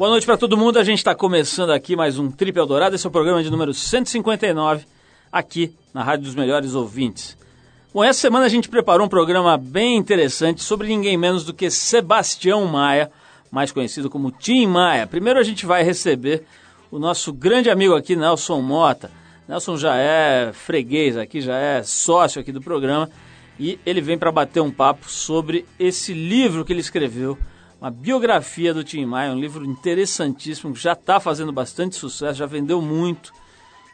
[0.00, 0.78] Boa noite para todo mundo.
[0.78, 2.94] A gente está começando aqui mais um Trip Eldorado.
[2.94, 4.86] Esse é o programa de número 159,
[5.30, 7.36] aqui na Rádio dos Melhores Ouvintes.
[7.92, 11.70] Bom, essa semana a gente preparou um programa bem interessante sobre ninguém menos do que
[11.70, 13.10] Sebastião Maia,
[13.50, 15.06] mais conhecido como Tim Maia.
[15.06, 16.44] Primeiro a gente vai receber
[16.90, 19.10] o nosso grande amigo aqui, Nelson Mota.
[19.46, 23.10] Nelson já é freguês aqui, já é sócio aqui do programa
[23.58, 27.36] e ele vem para bater um papo sobre esse livro que ele escreveu
[27.80, 32.44] uma biografia do Tim Maia, um livro interessantíssimo, que já está fazendo bastante sucesso, já
[32.44, 33.32] vendeu muito,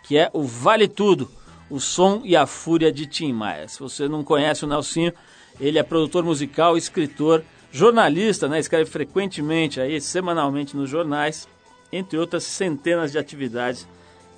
[0.02, 1.30] que é o Vale Tudo,
[1.70, 3.68] o som e a fúria de Tim Maia.
[3.68, 5.12] Se você não conhece o Nelsinho,
[5.60, 8.58] ele é produtor musical, escritor, jornalista, né?
[8.58, 11.48] escreve frequentemente aí, semanalmente nos jornais,
[11.92, 13.86] entre outras centenas de atividades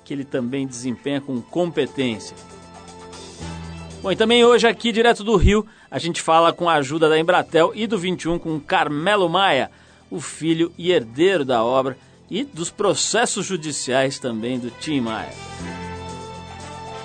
[0.05, 2.37] que ele também desempenha com competência.
[4.01, 7.19] Bom, e também hoje aqui, direto do Rio, a gente fala com a ajuda da
[7.19, 9.71] Embratel e do 21 com Carmelo Maia,
[10.09, 11.97] o filho e herdeiro da obra,
[12.29, 15.33] e dos processos judiciais também do Tim Maia.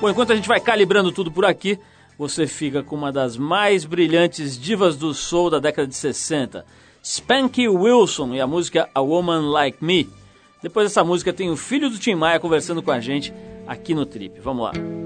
[0.00, 1.78] Bom, enquanto a gente vai calibrando tudo por aqui,
[2.19, 6.64] você fica com uma das mais brilhantes divas do soul da década de 60,
[7.03, 10.08] Spanky Wilson e a música A Woman Like Me.
[10.62, 13.33] Depois dessa música tem o filho do Tim Maia conversando com a gente
[13.67, 14.41] aqui no Trip.
[14.41, 15.03] Vamos lá.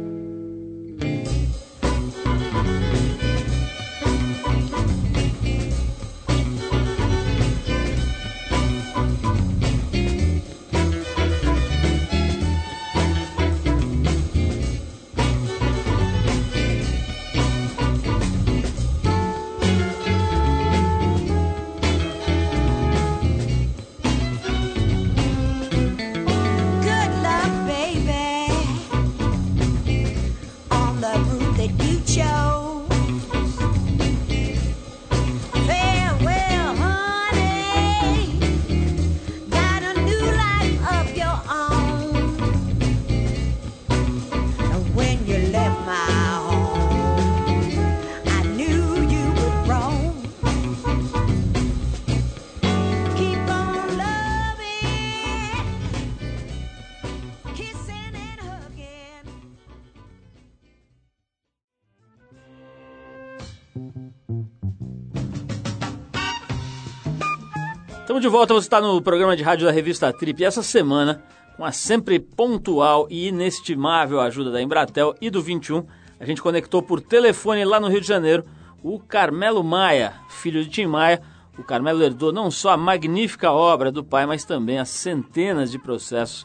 [68.18, 70.42] Estamos de volta, você está no programa de rádio da revista Trip.
[70.42, 71.22] E essa semana,
[71.56, 75.86] com a sempre pontual e inestimável ajuda da Embratel e do 21,
[76.18, 78.44] a gente conectou por telefone lá no Rio de Janeiro
[78.82, 81.22] o Carmelo Maia, filho de Tim Maia.
[81.56, 85.78] O Carmelo herdou não só a magnífica obra do pai, mas também as centenas de
[85.78, 86.44] processos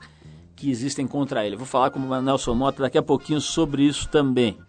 [0.55, 1.55] que existem contra ele.
[1.55, 4.59] Vou falar com o Nelson Mota daqui a pouquinho sobre isso também.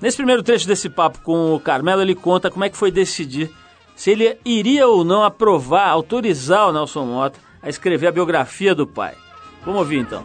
[0.00, 3.54] Nesse primeiro trecho desse papo com o Carmelo, ele conta como é que foi decidir
[4.00, 8.86] se ele iria ou não aprovar, autorizar o Nelson Mota a escrever a biografia do
[8.86, 9.14] pai.
[9.62, 10.24] Vamos ouvir então.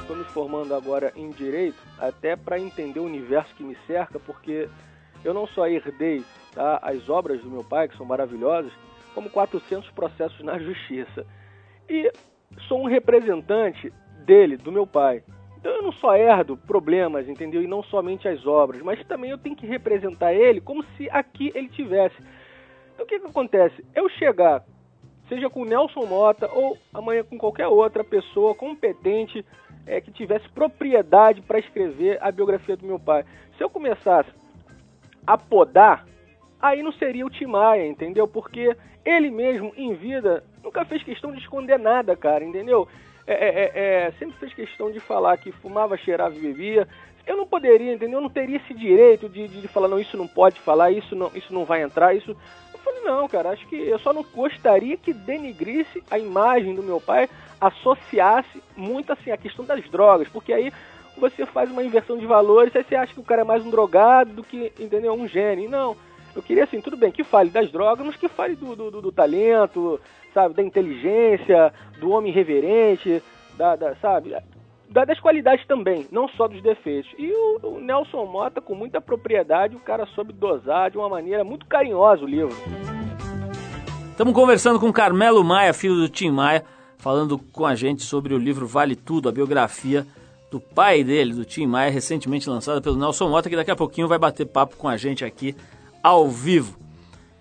[0.00, 4.68] Estou me formando agora em direito, até para entender o universo que me cerca, porque
[5.22, 8.72] eu não só herdei tá, as obras do meu pai, que são maravilhosas,
[9.14, 11.24] como 400 processos na justiça.
[11.88, 12.10] E
[12.66, 13.92] sou um representante
[14.26, 15.22] dele, do meu pai.
[15.60, 17.62] Então eu não só herdo problemas, entendeu?
[17.62, 21.52] E não somente as obras, mas também eu tenho que representar ele como se aqui
[21.54, 22.16] ele tivesse.
[22.94, 23.84] Então o que, que acontece?
[23.94, 24.64] Eu chegar,
[25.28, 29.44] seja com Nelson Mota ou amanhã com qualquer outra pessoa competente
[29.86, 33.24] é, que tivesse propriedade para escrever a biografia do meu pai.
[33.58, 34.30] Se eu começasse
[35.26, 36.06] a podar,
[36.60, 38.26] aí não seria o Timaya, entendeu?
[38.26, 42.88] Porque ele mesmo, em vida, nunca fez questão de esconder nada, cara, entendeu?
[43.26, 46.88] É, é, é, é, sempre fez questão de falar que fumava, cheirava e bebia.
[47.26, 48.18] Eu não poderia, entendeu?
[48.18, 51.14] Eu não teria esse direito de, de, de, falar, não, isso não pode falar, isso
[51.14, 52.36] não, isso não vai entrar, isso.
[53.04, 57.28] Não, cara, acho que eu só não gostaria que denigrisse a imagem do meu pai,
[57.60, 60.72] associasse muito assim a questão das drogas, porque aí
[61.16, 63.70] você faz uma inversão de valores, aí você acha que o cara é mais um
[63.70, 65.12] drogado do que, entendeu?
[65.12, 65.68] Um gênio.
[65.68, 65.96] Não.
[66.34, 69.02] Eu queria, assim, tudo bem, que fale das drogas, mas que fale do, do, do,
[69.02, 70.00] do talento,
[70.32, 73.22] sabe, da inteligência, do homem reverente,
[73.56, 74.36] da, da sabe,
[74.88, 77.10] da, das qualidades também, não só dos defeitos.
[77.18, 81.42] E o, o, Nelson Mota, com muita propriedade, o cara soube dosar de uma maneira
[81.42, 82.56] muito carinhosa o livro.
[84.10, 86.64] Estamos conversando com Carmelo Maia, filho do Tim Maia,
[86.98, 90.06] falando com a gente sobre o livro Vale Tudo, a biografia
[90.50, 94.08] do pai dele, do Tim Maia, recentemente lançada pelo Nelson Mota, que daqui a pouquinho
[94.08, 95.56] vai bater papo com a gente aqui
[96.02, 96.78] ao vivo.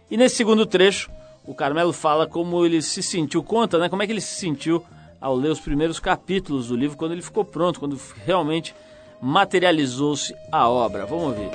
[0.09, 1.11] E nesse segundo trecho,
[1.45, 3.89] o Carmelo fala como ele se sentiu, conta, né?
[3.89, 4.83] Como é que ele se sentiu
[5.19, 8.73] ao ler os primeiros capítulos do livro, quando ele ficou pronto, quando realmente
[9.21, 11.05] materializou-se a obra.
[11.05, 11.49] Vamos ouvir.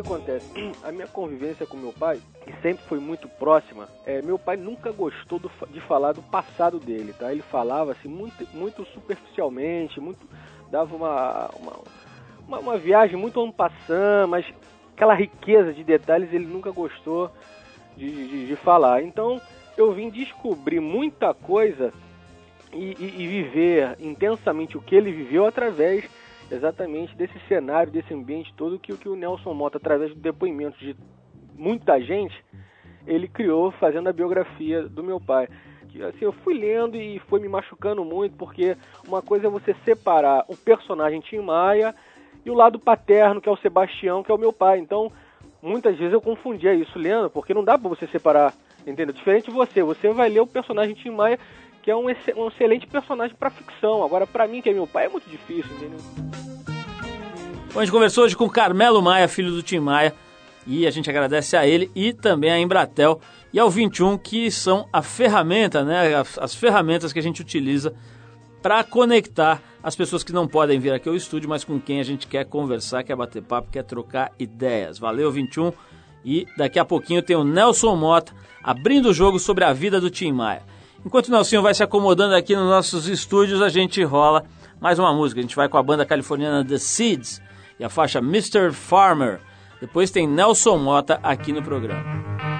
[0.00, 0.46] acontece?
[0.82, 4.90] A minha convivência com meu pai, que sempre foi muito próxima, é, meu pai nunca
[4.90, 7.32] gostou do, de falar do passado dele, tá?
[7.32, 10.26] Ele falava assim muito, muito superficialmente, muito
[10.70, 11.72] dava uma, uma,
[12.48, 14.44] uma, uma viagem muito passando, mas
[15.02, 17.28] aquela riqueza de detalhes ele nunca gostou
[17.96, 19.02] de, de, de falar.
[19.02, 19.40] Então
[19.76, 21.92] eu vim descobrir muita coisa
[22.72, 26.08] e, e, e viver intensamente o que ele viveu através
[26.48, 30.94] exatamente desse cenário, desse ambiente todo que, que o Nelson Mota, através do depoimento de
[31.56, 32.44] muita gente,
[33.04, 35.48] ele criou fazendo a biografia do meu pai.
[35.88, 38.76] Que, assim, eu fui lendo e foi me machucando muito, porque
[39.08, 41.92] uma coisa é você separar o personagem Tim Maia
[42.44, 44.78] e o lado paterno, que é o Sebastião, que é o meu pai.
[44.78, 45.10] Então,
[45.62, 48.52] muitas vezes eu confundia isso lendo, porque não dá para você separar,
[48.86, 49.14] entendeu?
[49.14, 51.38] Diferente de você, você vai ler o personagem Tim Maia,
[51.82, 54.04] que é um, um excelente personagem para ficção.
[54.04, 55.98] Agora, para mim, que é meu pai, é muito difícil, entendeu?
[57.72, 60.14] Bom, a gente conversou hoje com Carmelo Maia, filho do Tim Maia,
[60.66, 63.20] e a gente agradece a ele e também a Embratel
[63.52, 67.94] e ao 21, que são a ferramenta, né, as, as ferramentas que a gente utiliza
[68.62, 72.04] para conectar as pessoas que não podem vir aqui ao estúdio, mas com quem a
[72.04, 74.98] gente quer conversar, quer bater papo, quer trocar ideias.
[74.98, 75.72] Valeu, 21.
[76.24, 78.32] E daqui a pouquinho tem o Nelson Mota
[78.62, 80.62] abrindo o jogo sobre a vida do Tim Maia.
[81.04, 84.44] Enquanto o Nelson vai se acomodando aqui nos nossos estúdios, a gente rola
[84.80, 85.40] mais uma música.
[85.40, 87.42] A gente vai com a banda californiana The Seeds
[87.78, 88.72] e a faixa Mr.
[88.72, 89.40] Farmer.
[89.80, 92.51] Depois tem Nelson Mota aqui no programa.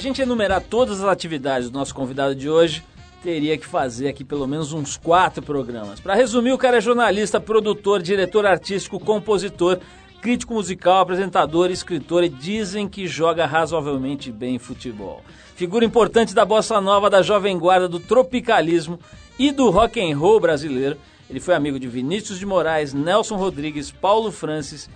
[0.00, 2.82] Gente enumerar todas as atividades do nosso convidado de hoje,
[3.22, 6.00] teria que fazer aqui pelo menos uns quatro programas.
[6.00, 9.78] Para resumir, o cara é jornalista, produtor, diretor artístico, compositor,
[10.20, 15.22] crítico musical, apresentador, escritor e dizem que joga razoavelmente bem futebol.
[15.54, 18.98] Figura importante da bossa nova, da jovem guarda, do tropicalismo
[19.38, 20.96] e do rock and roll brasileiro.
[21.28, 24.88] Ele foi amigo de Vinícius de Moraes, Nelson Rodrigues, Paulo Francis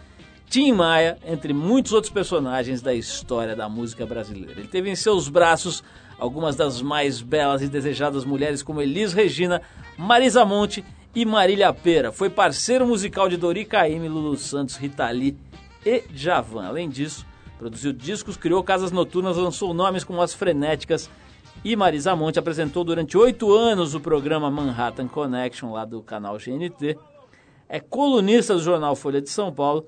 [0.49, 4.53] Tim Maia, entre muitos outros personagens da história da música brasileira.
[4.53, 5.83] Ele teve em seus braços
[6.19, 9.63] algumas das mais belas e desejadas mulheres como Elis Regina,
[9.97, 12.13] Marisa Monte e Marília Pera.
[12.13, 15.37] Foi parceiro musical de Dori Caymmi, Lulu Santos, Rita Lee
[15.85, 16.67] e Javan.
[16.67, 17.27] Além disso,
[17.59, 21.11] produziu discos, criou casas noturnas, lançou nomes como As Frenéticas
[21.65, 26.99] e Marisa Monte apresentou durante oito anos o programa Manhattan Connection lá do canal GNT.
[27.69, 29.87] É colunista do jornal Folha de São Paulo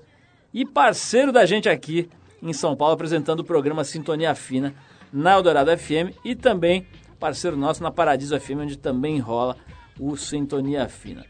[0.57, 2.09] e parceiro da gente aqui
[2.41, 4.73] em São Paulo, apresentando o programa Sintonia Fina
[5.13, 6.87] na Eldorado FM e também
[7.19, 9.55] parceiro nosso na Paradiso FM, onde também rola
[9.99, 11.23] o Sintonia Fina.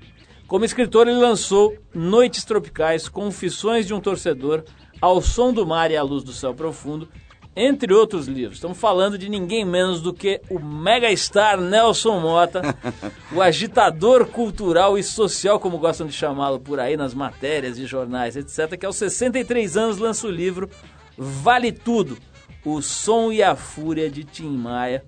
[0.48, 4.64] Como escritor, ele lançou Noites Tropicais, Confissões de um Torcedor,
[5.02, 7.10] Ao Som do Mar e à Luz do Céu Profundo
[7.60, 8.58] entre outros livros.
[8.58, 12.62] Estamos falando de ninguém menos do que o mega star Nelson Mota,
[13.34, 18.36] o agitador cultural e social, como gostam de chamá-lo por aí nas matérias e jornais,
[18.38, 20.70] etc., que aos 63 anos lança o livro
[21.18, 22.20] Vale Tudo,
[22.64, 25.04] O Som e a Fúria de Tim Maia.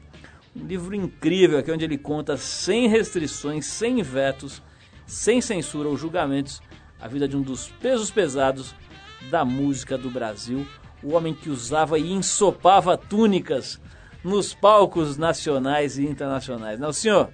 [0.55, 4.59] Um livro incrível aqui onde ele conta sem restrições, sem vetos,
[5.05, 6.63] sem censura ou julgamentos,
[6.99, 8.73] a vida de um dos pesos pesados
[9.29, 10.65] da música do Brasil
[11.03, 13.79] o homem que usava e ensopava túnicas
[14.23, 16.79] nos palcos nacionais e internacionais.
[16.79, 17.29] Não, senhor,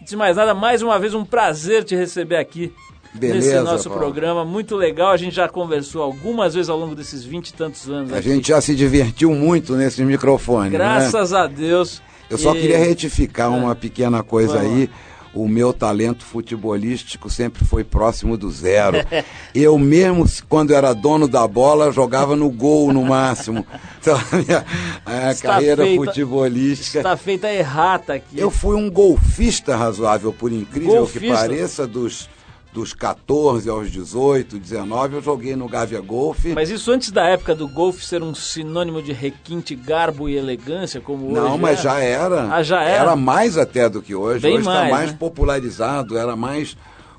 [0.00, 2.72] antes de mais nada, mais uma vez um prazer te receber aqui
[3.12, 4.04] Beleza, nesse nosso Paulo.
[4.04, 4.44] programa.
[4.44, 8.12] Muito legal, a gente já conversou algumas vezes ao longo desses vinte e tantos anos.
[8.12, 8.28] A aqui.
[8.28, 10.70] gente já se divertiu muito nesse microfone.
[10.70, 10.78] Né?
[10.78, 11.38] Graças né?
[11.38, 12.02] a Deus.
[12.30, 13.56] Eu só queria retificar é.
[13.56, 14.80] uma pequena coisa Vamos aí.
[14.82, 15.07] Lá
[15.42, 18.98] o meu talento futebolístico sempre foi próximo do zero.
[19.54, 23.66] Eu mesmo, quando era dono da bola, jogava no gol no máximo.
[24.00, 24.64] Então, a minha
[25.04, 26.98] a carreira feita, futebolística.
[27.00, 28.38] Está feita errata aqui.
[28.38, 31.20] Eu fui um golfista razoável, por incrível golfista.
[31.20, 32.28] que pareça, dos
[32.78, 36.44] dos 14 aos 18, 19, eu joguei no Gávea Golf.
[36.54, 41.00] Mas isso antes da época do golfe ser um sinônimo de requinte, garbo e elegância,
[41.00, 41.82] como Não, hoje mas é?
[41.82, 42.54] já era.
[42.54, 43.02] Ah, já era?
[43.02, 44.42] Era mais até do que hoje.
[44.42, 45.16] Bem hoje está mais, mais né?
[45.18, 46.76] popularizado, era mais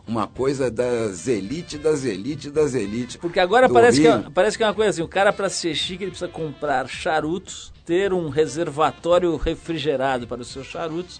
[0.08, 3.18] uma coisa das elites, das elites, das elites.
[3.18, 5.76] Porque agora parece que, é, parece que é uma coisa assim, o cara para ser
[5.76, 11.20] chique ele precisa comprar charutos, ter um reservatório refrigerado para os seus charutos,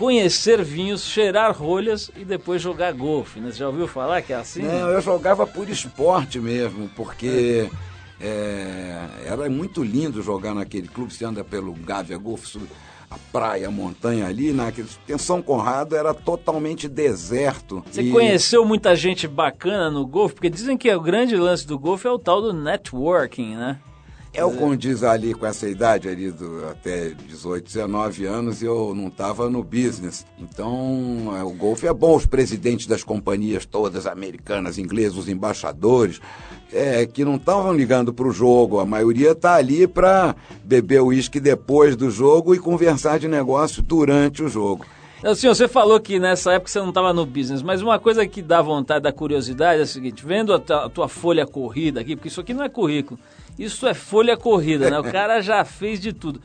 [0.00, 3.52] conhecer vinhos, cheirar rolhas e depois jogar golfe, né?
[3.52, 4.62] Você já ouviu falar que é assim?
[4.62, 7.68] Não, eu jogava por esporte mesmo, porque
[8.18, 11.12] é, era muito lindo jogar naquele clube.
[11.12, 12.62] Você anda pelo Gávea Golf, sul-
[13.10, 14.52] a praia, a montanha ali.
[14.52, 17.84] Naquele, em São Conrado era totalmente deserto.
[17.90, 20.34] Você E- conheceu muita gente bacana no golfe?
[20.36, 23.78] Porque dizem que o grande lance do golfe é o tal do networking, né?
[24.32, 29.08] É o condiz ali com essa idade ali, do, até 18, 19 anos, eu não
[29.08, 30.24] estava no business.
[30.38, 32.14] Então, é, o golfe é bom.
[32.14, 36.20] Os presidentes das companhias todas, americanas, inglesas, os embaixadores,
[36.72, 38.78] é, que não estavam ligando para o jogo.
[38.78, 44.44] A maioria está ali para beber uísque depois do jogo e conversar de negócio durante
[44.44, 44.86] o jogo.
[45.22, 48.40] Assim, você falou que nessa época você não estava no business, mas uma coisa que
[48.40, 52.16] dá vontade, dá curiosidade é a seguinte, vendo a tua, a tua folha corrida aqui,
[52.16, 53.20] porque isso aqui não é currículo,
[53.62, 54.98] isso é folha corrida, né?
[54.98, 56.40] O cara já fez de tudo.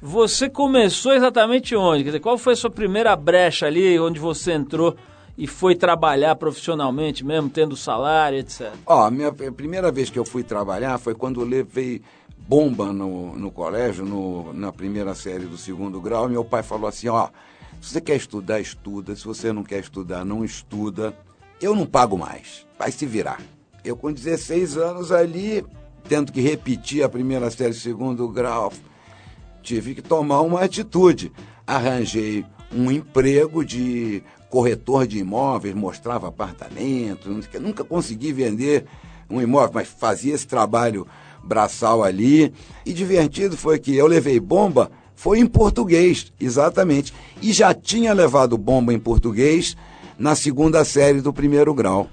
[0.00, 2.02] Você começou exatamente onde?
[2.02, 4.96] Quer dizer, qual foi a sua primeira brecha ali, onde você entrou
[5.38, 8.72] e foi trabalhar profissionalmente mesmo, tendo salário, etc?
[8.84, 12.02] Ó, a minha a primeira vez que eu fui trabalhar foi quando eu levei
[12.36, 16.28] bomba no, no colégio, no, na primeira série do segundo grau.
[16.28, 17.28] Meu pai falou assim: ó,
[17.80, 19.14] se você quer estudar, estuda.
[19.16, 21.14] Se você não quer estudar, não estuda.
[21.60, 22.66] Eu não pago mais.
[22.78, 23.40] Vai se virar.
[23.84, 25.64] Eu, com 16 anos ali,
[26.08, 28.72] tendo que repetir a primeira série do segundo grau,
[29.62, 31.32] tive que tomar uma atitude.
[31.66, 32.44] Arranjei
[32.74, 37.30] um emprego de corretor de imóveis, mostrava apartamento,
[37.60, 38.84] nunca consegui vender
[39.30, 41.06] um imóvel, mas fazia esse trabalho
[41.42, 42.52] braçal ali.
[42.84, 47.14] E divertido foi que eu levei bomba, foi em português, exatamente.
[47.40, 49.76] E já tinha levado bomba em português
[50.18, 52.08] na segunda série do primeiro grau.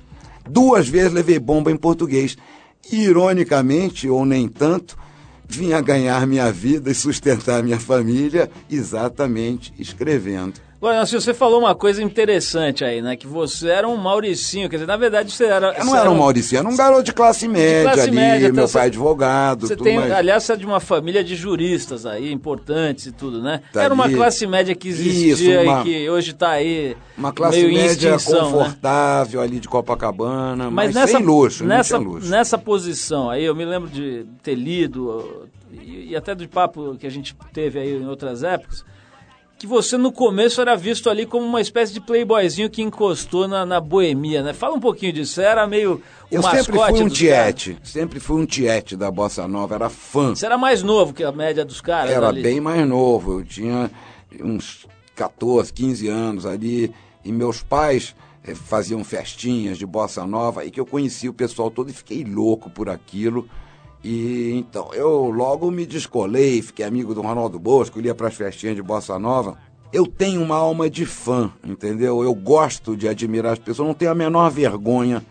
[0.49, 2.37] Duas vezes levei bomba em português.
[2.91, 4.97] Ironicamente, ou nem tanto,
[5.47, 10.68] vinha ganhar minha vida e sustentar minha família exatamente escrevendo.
[10.81, 13.17] Agora, Nelson, você falou uma coisa interessante aí, né?
[13.17, 15.73] Que você era um Mauricinho, quer dizer, na verdade você era...
[15.77, 18.45] Eu não você era um Maurício, era um garoto de classe média classe ali, média,
[18.45, 20.09] então meu você- pai advogado, Você tudo tem, mais.
[20.13, 23.59] aliás, você é de uma família de juristas aí, importantes e tudo, né?
[23.73, 24.15] Tá Era uma ali.
[24.15, 28.11] classe média que existia Isso, uma- e que hoje está aí Uma classe meio média
[28.11, 28.17] né?
[28.17, 32.29] confortável ali de Copacabana, mas, Mas nessa, sem luxo, nessa, luxo.
[32.29, 37.05] nessa posição aí, eu me lembro de ter lido, e, e até do papo que
[37.05, 38.85] a gente teve aí em outras épocas,
[39.59, 43.65] que você no começo era visto ali como uma espécie de playboyzinho que encostou na,
[43.65, 44.53] na boemia, né?
[44.53, 46.01] Fala um pouquinho disso, você era meio
[46.31, 47.13] o Eu sempre fui um dos caras.
[47.17, 50.33] tiete, sempre fui um tiete da Bossa Nova, era fã.
[50.33, 52.41] Você era mais novo que a média dos caras Era ali.
[52.41, 53.91] bem mais novo, eu tinha
[54.41, 56.93] uns 14, 15 anos ali,
[57.25, 61.69] e meus pais eh, faziam festinhas de bossa nova, e que eu conheci o pessoal
[61.69, 63.45] todo e fiquei louco por aquilo.
[64.03, 68.75] E então eu logo me descolei, fiquei amigo do Ronaldo Bosco, ia para as festinhas
[68.75, 69.57] de bossa nova.
[69.91, 72.23] Eu tenho uma alma de fã, entendeu?
[72.23, 75.25] Eu gosto de admirar as pessoas, não tenho a menor vergonha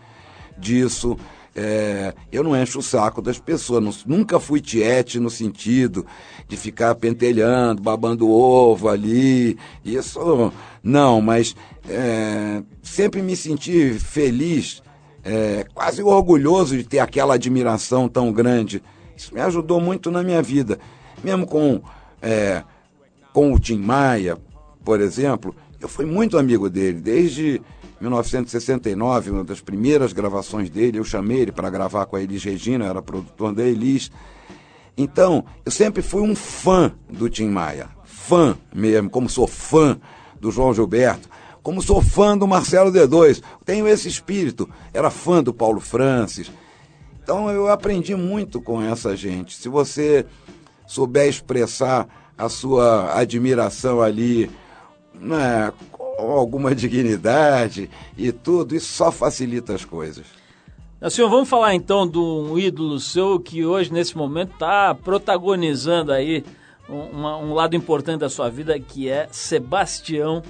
[0.57, 1.17] disso.
[1.55, 6.05] É, eu não encho o saco das pessoas, não- nunca fui tiete no sentido
[6.47, 9.57] de ficar pentelhando, babando ovo ali.
[9.83, 11.55] Isso não, mas
[11.89, 14.83] é, sempre me senti feliz,
[15.23, 18.81] é, quase orgulhoso de ter aquela admiração tão grande.
[19.15, 20.79] Isso me ajudou muito na minha vida.
[21.23, 21.81] Mesmo com,
[22.21, 22.63] é,
[23.33, 24.37] com o Tim Maia,
[24.83, 27.61] por exemplo, eu fui muito amigo dele, desde
[28.01, 32.85] 1969, uma das primeiras gravações dele, eu chamei ele para gravar com a Elis Regina,
[32.85, 34.11] era produtor da Elis.
[34.97, 39.99] Então, eu sempre fui um fã do Tim Maia, fã mesmo, como sou fã
[40.39, 41.29] do João Gilberto,
[41.61, 46.51] como sou fã do Marcelo D2, tenho esse espírito, era fã do Paulo Francis.
[47.21, 49.55] Então eu aprendi muito com essa gente.
[49.55, 50.25] Se você
[50.87, 54.49] souber expressar a sua admiração ali,
[55.13, 60.25] né, com alguma dignidade e tudo, isso só facilita as coisas.
[61.09, 66.43] Senhor, vamos falar então de um ídolo seu que hoje, nesse momento, está protagonizando aí
[66.89, 70.41] um, um lado importante da sua vida, que é Sebastião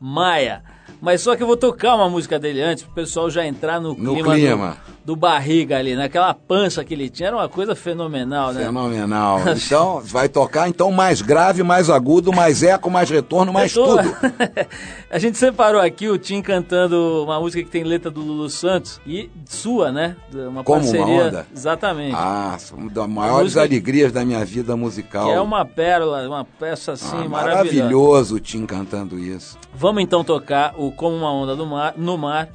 [0.00, 0.62] Maia.
[1.00, 3.80] Mas só que eu vou tocar uma música dele antes, para o pessoal já entrar
[3.80, 4.70] no No clima, clima.
[4.72, 8.66] Do, do Barriga ali, naquela pança que ele tinha, era uma coisa fenomenal, né?
[8.66, 9.38] Fenomenal.
[9.68, 14.02] Então, vai tocar então mais grave, mais agudo, mais eco, mais retorno, mais tudo.
[15.10, 19.00] a gente separou aqui o Tim cantando uma música que tem letra do Lulu Santos
[19.06, 20.14] e sua, né?
[20.30, 21.24] Uma Como uma parceria.
[21.24, 21.46] onda.
[21.54, 22.14] Exatamente.
[22.14, 25.24] Ah, uma das maiores alegrias da minha vida musical.
[25.26, 27.76] que é uma pérola, uma peça assim Ah, maravilhosa.
[27.78, 29.56] maravilhoso o Tim cantando isso.
[29.74, 32.48] Vamos então tocar o Como uma Onda do mar, no Mar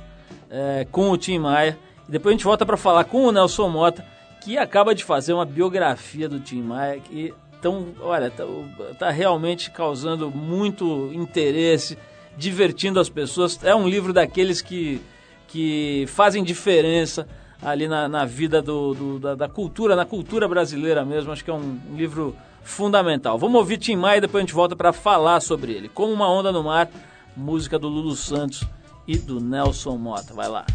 [0.52, 1.78] é, com o Tim Maia.
[2.08, 4.06] E depois a gente volta para falar com o Nelson Mota,
[4.42, 7.00] que acaba de fazer uma biografia do Tim Maia.
[7.00, 8.44] Que tão, olha, tá,
[9.00, 11.98] tá realmente causando muito interesse,
[12.38, 13.58] divertindo as pessoas.
[13.64, 15.02] É um livro daqueles que,
[15.48, 17.28] que fazem diferença
[17.62, 21.32] ali na, na vida do, do- da, da cultura, na cultura brasileira mesmo.
[21.32, 23.38] Acho que é um livro fundamental.
[23.38, 25.88] Vamos ouvir Tim Maia e depois a gente volta para falar sobre ele.
[25.88, 26.90] Como uma onda no mar,
[27.36, 28.66] música do Lulu Santos
[29.08, 30.34] e do Nelson Mota.
[30.34, 30.66] Vai lá.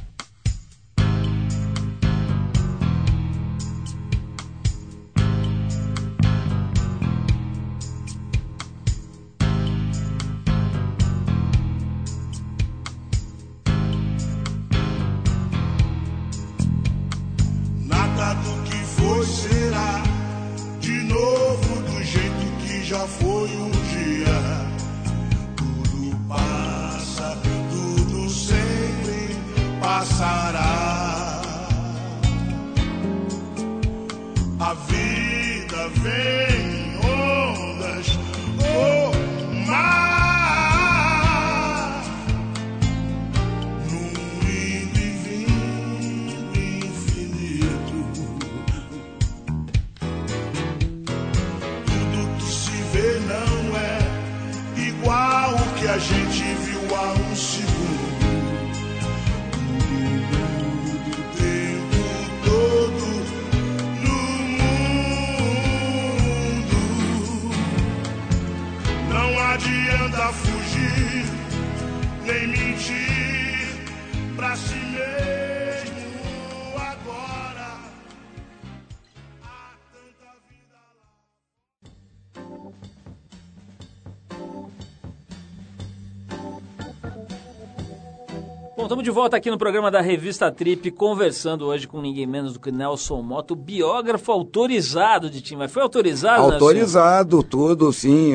[88.98, 92.58] Estamos de volta aqui no programa da Revista Trip, conversando hoje com ninguém menos do
[92.58, 95.68] que Nelson Mota, o biógrafo autorizado de Tim Maia.
[95.68, 96.54] Foi autorizado, Nelson?
[96.54, 98.32] Autorizado, tudo, sim.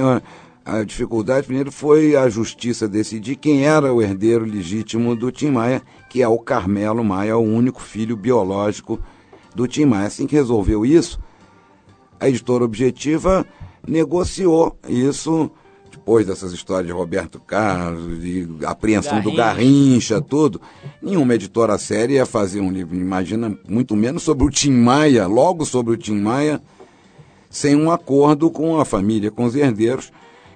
[0.63, 5.81] A dificuldade primeiro foi a justiça decidir quem era o herdeiro legítimo do Tim Maia,
[6.09, 8.97] que é o Carmelo Maia, o único filho biológico
[9.53, 10.07] do Tim Maia.
[10.07, 11.19] Assim que resolveu isso,
[12.21, 13.45] a editora Objetiva
[13.85, 15.51] negociou isso
[15.93, 20.15] depois dessas histórias de Roberto Carlos, de apreensão do Garrincha.
[20.15, 20.59] Garrincha, tudo.
[21.01, 25.65] Nenhuma editora séria ia fazer um livro, imagina, muito menos sobre o Tim Maia, logo
[25.65, 26.59] sobre o Tim Maia,
[27.47, 30.11] sem um acordo com a família, com os herdeiros.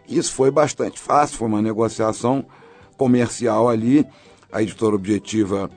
[0.09, 2.43] Isso foi bastante fácil, foi uma negociação
[2.97, 4.05] comercial ali.
[4.51, 5.69] A editora Objetiva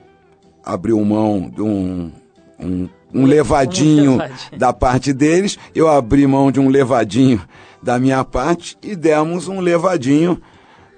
[0.65, 2.11] abriu mão de um,
[2.59, 4.17] um, um levadinho.
[4.57, 7.41] da parte deles, eu abri mão de um levadinho
[7.81, 10.41] da minha parte e demos um levadinho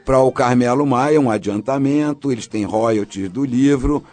[0.05, 4.03] para o Carmelo Maia, um adiantamento, eles têm royalties do livro,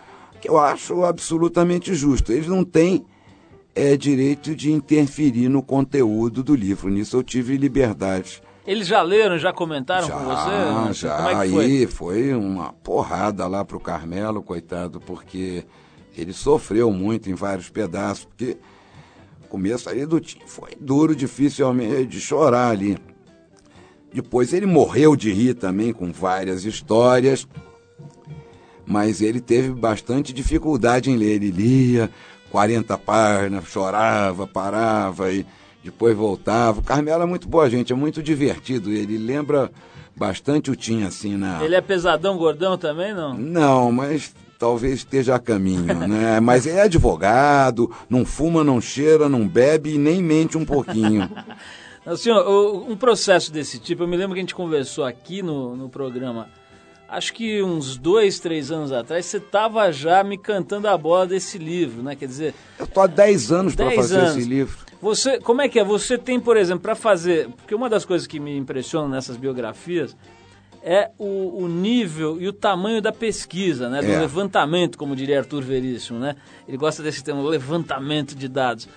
[0.40, 2.32] que eu acho absolutamente justo.
[2.32, 3.04] Eles não têm
[3.74, 8.42] é, direito de interferir no conteúdo do livro, nisso eu tive liberdade.
[8.66, 10.92] Eles já leram, já comentaram com você?
[10.94, 11.64] Já, Como é que foi?
[11.64, 15.64] aí foi uma porrada lá pro Carmelo, coitado, porque
[16.16, 18.56] ele sofreu muito em vários pedaços, porque o
[19.50, 21.66] começo do time foi duro, difícil
[22.08, 22.96] de chorar ali.
[24.12, 27.46] Depois ele morreu de rir também com várias histórias,
[28.86, 31.34] mas ele teve bastante dificuldade em ler.
[31.34, 32.10] Ele lia
[32.50, 35.44] 40 páginas, chorava, parava e
[35.82, 36.80] depois voltava.
[36.80, 38.90] O Carmelo é muito boa gente, é muito divertido.
[38.90, 39.70] Ele lembra
[40.16, 41.62] bastante o Tim assim na.
[41.64, 43.34] Ele é pesadão, gordão também, não?
[43.34, 46.38] Não, mas talvez esteja a caminho, né?
[46.38, 51.28] Mas é advogado, não fuma, não cheira, não bebe e nem mente um pouquinho.
[52.16, 55.76] Senhor, o- um processo desse tipo, eu me lembro que a gente conversou aqui no,
[55.76, 56.48] no programa,
[57.08, 61.56] acho que uns dois, três anos atrás, você estava já me cantando a bola desse
[61.58, 62.14] livro, né?
[62.14, 64.36] Quer dizer, Eu tô há 10 anos para 10 fazer anos.
[64.36, 64.78] esse livro.
[65.00, 65.84] Você, como é que é?
[65.84, 67.48] Você tem, por exemplo, para fazer.
[67.56, 70.14] Porque uma das coisas que me impressiona nessas biografias
[70.82, 74.00] é o, o nível e o tamanho da pesquisa, né?
[74.00, 74.18] Do É.
[74.20, 76.36] levantamento, como diria Arthur Veríssimo, né?
[76.66, 78.88] Ele gosta desse termo, levantamento de dados.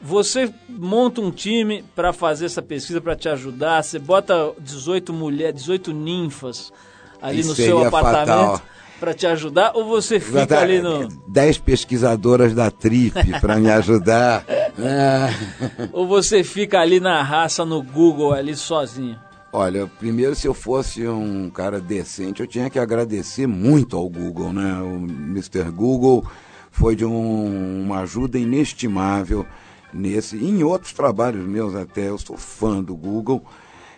[0.00, 5.60] Você monta um time para fazer essa pesquisa, para te ajudar, você bota 18 mulheres,
[5.62, 6.72] 18 ninfas
[7.20, 8.62] ali no Seria seu apartamento.
[9.00, 11.08] para te ajudar ou você fica ali no.
[11.28, 14.44] Dez pesquisadoras da TRIP para me ajudar.
[14.78, 15.30] Ah.
[15.92, 19.18] Ou você fica ali na raça no Google, ali sozinho?
[19.58, 24.52] Olha, primeiro, se eu fosse um cara decente, eu tinha que agradecer muito ao Google,
[24.52, 24.78] né?
[24.82, 25.70] O Mr.
[25.70, 26.26] Google
[26.70, 29.46] foi de um, uma ajuda inestimável
[29.94, 32.10] nesse em outros trabalhos meus até.
[32.10, 33.42] Eu sou fã do Google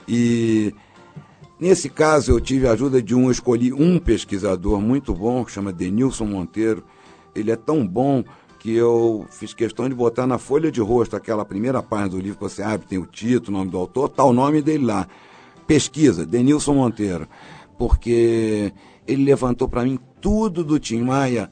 [0.07, 0.73] e
[1.59, 5.73] nesse caso eu tive a ajuda de um, escolhi um pesquisador muito bom que chama
[5.73, 6.85] Denilson Monteiro.
[7.35, 8.23] Ele é tão bom
[8.61, 12.37] que eu fiz questão de botar na folha de rosto aquela primeira página do livro
[12.37, 15.09] que você abre, tem o título, o nome do autor, tá o nome dele lá.
[15.68, 17.28] Pesquisa, Denilson Monteiro.
[17.78, 18.72] Porque
[19.07, 21.48] ele levantou para mim tudo do Tim Maia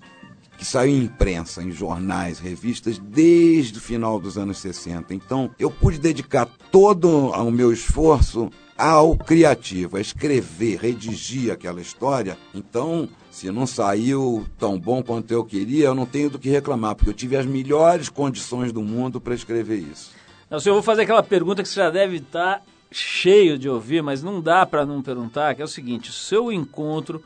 [0.56, 5.12] que saiu em imprensa, em jornais, revistas, desde o final dos anos 60.
[5.12, 12.38] Então, eu pude dedicar todo o meu esforço ao criativo, a escrever, redigir aquela história.
[12.54, 16.94] Então, se não saiu tão bom quanto eu queria, eu não tenho do que reclamar,
[16.94, 20.12] porque eu tive as melhores condições do mundo para escrever isso.
[20.48, 24.02] Não, senhor, eu vou fazer aquela pergunta que você já deve estar cheio de ouvir,
[24.02, 27.22] mas não dá para não perguntar, que é o seguinte, o seu encontro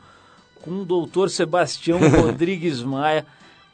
[0.61, 3.25] com o doutor Sebastião Rodrigues Maia,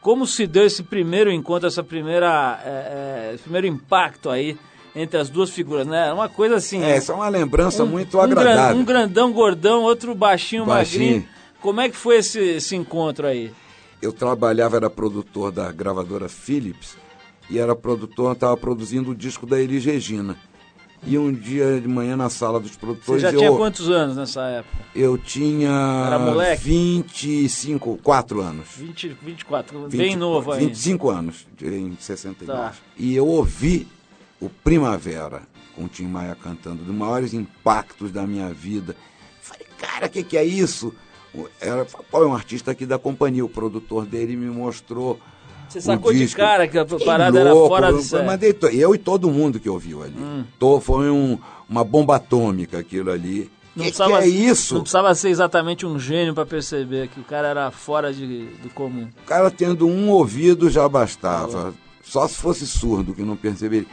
[0.01, 4.57] como se deu esse primeiro encontro, essa primeira, é, é, esse primeiro impacto aí
[4.95, 6.11] entre as duas figuras, né?
[6.11, 6.81] Uma coisa assim.
[6.81, 8.77] É, essa é uma lembrança um, muito agradável.
[8.77, 11.03] Um, grandão, gordão, outro baixinho, baixinho.
[11.03, 11.27] magrinho.
[11.61, 13.51] Como é que foi esse, esse encontro aí?
[14.01, 16.95] Eu trabalhava, era produtor da gravadora Philips
[17.49, 20.37] e era produtor, estava produzindo o disco da Elis Regina.
[21.05, 23.21] E um dia de manhã na sala dos produtores.
[23.21, 24.77] Você já eu, tinha quantos anos nessa época?
[24.95, 25.69] Eu tinha.
[26.07, 26.63] Era moleque?
[26.63, 28.67] 25, 4 anos.
[28.75, 30.65] 20, 24, 20, bem novo aí.
[30.65, 32.45] 25 anos, em 69.
[32.45, 32.73] Tá.
[32.97, 33.87] E eu ouvi
[34.39, 35.43] o Primavera,
[35.75, 38.95] com o Tim Maia cantando, dos maiores impactos da minha vida.
[39.41, 40.93] Falei, cara, o que, que é isso?
[41.61, 43.45] Era, qual é um artista aqui da companhia?
[43.45, 45.19] O produtor dele me mostrou
[45.67, 48.25] você sacou de cara que a parada louco, era fora de série.
[48.25, 50.17] Mandei, eu e todo mundo que ouviu ali.
[50.17, 50.43] Hum.
[50.57, 51.37] Tô, foi um,
[51.69, 53.51] uma bomba atômica aquilo ali.
[53.75, 54.73] Não que, precisava, que é isso?
[54.73, 58.69] Não precisava ser exatamente um gênio para perceber que o cara era fora de, do
[58.69, 59.07] comum.
[59.23, 61.73] O cara tendo um ouvido já bastava.
[62.01, 63.87] Só se fosse surdo que não perceberia.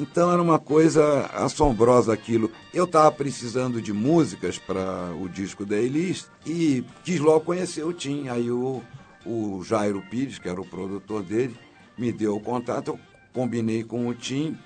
[0.00, 2.50] Então era uma coisa assombrosa aquilo.
[2.72, 7.92] Eu estava precisando de músicas para o disco da Elis e quis logo conhecer o
[7.92, 8.28] Tim.
[8.28, 8.82] Aí o
[9.24, 11.56] o Jairo Pires, que era o produtor dele,
[11.96, 13.00] me deu o contato, eu
[13.32, 14.56] combinei com o Tim.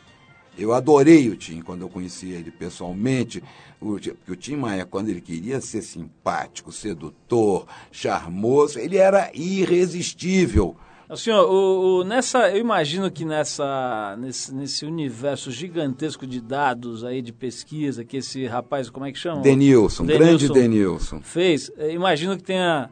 [0.57, 3.43] Eu adorei o Tim quando eu conheci ele pessoalmente.
[3.81, 10.77] O, porque o Tim Maia, quando ele queria ser simpático, sedutor, charmoso, ele era irresistível.
[11.17, 17.21] Senhor, o, o, nessa, eu imagino que nessa, nesse, nesse universo gigantesco de dados aí
[17.21, 19.43] de pesquisa que esse rapaz, como é que chama?
[19.43, 21.21] Denilson, Denilson grande Denilson.
[21.21, 22.91] Fez, imagino que tenha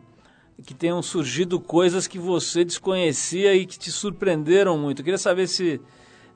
[0.63, 5.01] que tenham surgido coisas que você desconhecia e que te surpreenderam muito.
[5.01, 5.81] Eu queria saber se,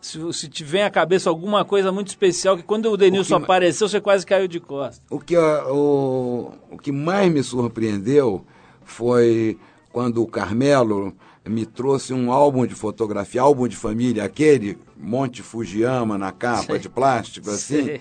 [0.00, 3.38] se, se te vem à cabeça alguma coisa muito especial que quando o Denilson o
[3.38, 5.02] que, apareceu você quase caiu de costas.
[5.10, 8.44] O que, o, o que mais me surpreendeu
[8.84, 9.58] foi
[9.92, 11.14] quando o Carmelo
[11.48, 16.88] me trouxe um álbum de fotografia, álbum de família, aquele Monte Fujiyama na capa de
[16.88, 18.00] plástico, assim.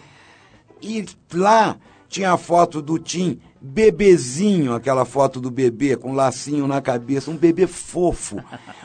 [0.81, 6.81] E lá tinha a foto do Tim bebezinho, aquela foto do bebê com lacinho na
[6.81, 8.37] cabeça, um bebê fofo.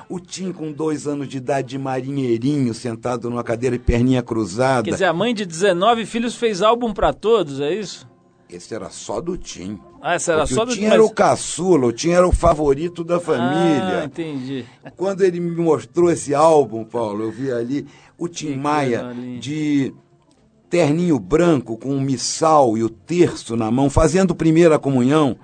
[0.09, 4.85] O Tim com dois anos de idade de marinheirinho, sentado numa cadeira e perninha cruzada.
[4.85, 8.09] Quer dizer, a mãe de 19 filhos fez álbum para todos, é isso?
[8.49, 9.79] Esse era só do Tim.
[10.03, 10.87] Ah, esse era Porque só o do Tim Tim.
[10.87, 14.01] era o caçula, o Tim era o favorito da família.
[14.01, 14.65] Ah, entendi.
[14.97, 17.87] Quando ele me mostrou esse álbum, Paulo, eu vi ali
[18.19, 19.95] o Tim Que Maia de
[20.71, 25.37] terninho branco com o missal e o terço na mão, fazendo primeira comunhão.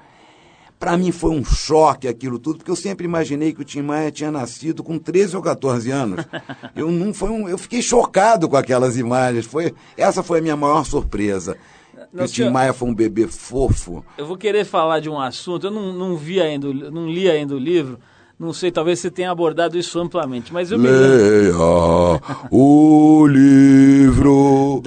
[0.79, 4.13] Para mim foi um choque aquilo tudo, porque eu sempre imaginei que o Tim Maia
[4.13, 6.25] tinha nascido com 13 ou 14 anos.
[6.77, 9.47] Eu não foi um, eu fiquei chocado com aquelas imagens.
[9.47, 11.57] Foi, essa foi a minha maior surpresa.
[11.95, 14.05] Que Não, o Tim Maia foi um bebê fofo.
[14.19, 17.55] Eu vou querer falar de um assunto, eu não, não vi ainda, não li ainda
[17.55, 17.99] o livro,
[18.39, 21.09] não sei, talvez você tenha abordado isso amplamente, mas eu me lembro.
[21.09, 24.36] Leia o livro.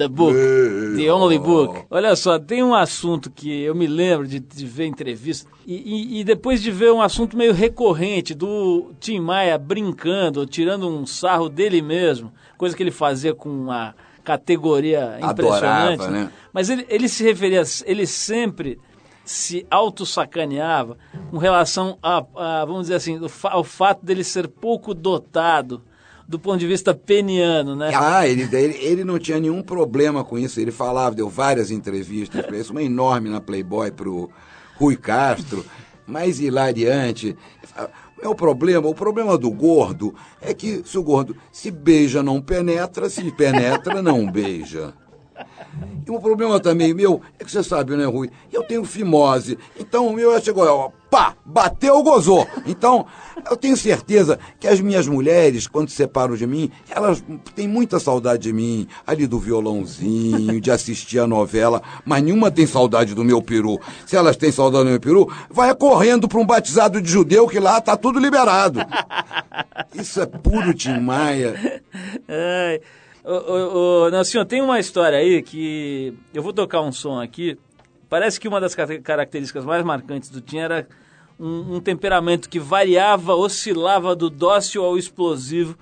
[0.00, 0.34] The book,
[0.96, 1.84] the only book.
[1.90, 5.74] Olha só, tem um assunto que eu me lembro de, de ver entrevista e,
[6.16, 11.04] e- e depois de ver um assunto meio recorrente do Tim Maia brincando, tirando um
[11.04, 16.02] sarro dele mesmo, coisa que ele fazia com uma categoria impressionante.
[16.02, 16.30] Adorava, né?
[16.52, 18.78] Mas ele, ele se referia, ele sempre
[19.24, 20.96] se auto-sacaneava
[21.30, 25.82] com relação a, a, vamos dizer assim, ao fato dele ser pouco dotado
[26.30, 27.90] do ponto de vista peniano, né?
[27.92, 30.60] Ah, ele, ele, ele não tinha nenhum problema com isso.
[30.60, 34.30] Ele falava, deu várias entrevistas para isso, uma enorme na Playboy pro
[34.76, 35.64] Rui Castro.
[36.06, 37.36] mais hilariante.
[38.22, 42.40] É o problema, o problema do gordo é que se o gordo se beija não
[42.40, 44.94] penetra, se penetra não beija.
[46.06, 48.30] E um problema também meu é que você sabe, né, Rui?
[48.52, 49.58] Eu tenho fimose.
[49.78, 52.46] Então o meu chegou, ó, pá, bateu, gozou.
[52.66, 53.04] Então,
[53.50, 57.22] eu tenho certeza que as minhas mulheres, quando se separam de mim, elas
[57.54, 62.66] têm muita saudade de mim, ali do violãozinho, de assistir a novela, mas nenhuma tem
[62.66, 63.78] saudade do meu peru.
[64.06, 67.58] Se elas têm saudade do meu peru, vai correndo para um batizado de judeu que
[67.58, 68.80] lá tá tudo liberado.
[69.94, 71.82] Isso é puro Tim Maia.
[72.28, 72.80] Ai.
[73.24, 77.58] Ô, ô, ô, Nelson, tem uma história aí que eu vou tocar um som aqui.
[78.08, 80.88] Parece que uma das características mais marcantes do Tim era
[81.38, 85.76] um, um temperamento que variava, oscilava do dócil ao explosivo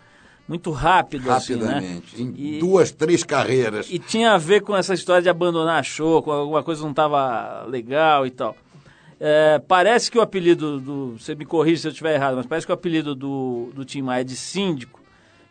[0.48, 2.34] muito rápido, Rapidamente, assim, né?
[2.38, 3.86] em e, duas, três carreiras.
[3.90, 7.64] E tinha a ver com essa história de abandonar show, com alguma coisa não estava
[7.64, 8.56] legal e tal.
[9.20, 11.18] É, parece que o apelido do.
[11.18, 14.00] Você me corrige se eu estiver errado, mas parece que o apelido do, do Tim
[14.00, 15.00] Maia de síndico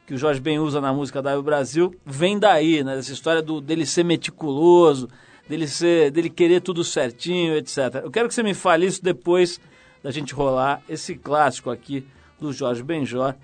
[0.07, 2.97] que o Jorge Ben usa na música da Brasil, vem daí, né?
[2.97, 5.09] Essa história do, dele ser meticuloso,
[5.49, 7.77] dele, ser, dele querer tudo certinho, etc.
[8.03, 9.59] Eu quero que você me fale isso depois
[10.01, 12.07] da gente rolar esse clássico aqui
[12.39, 13.35] do Jorge Benjor,